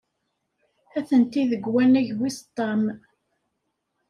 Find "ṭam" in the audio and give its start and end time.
2.57-2.81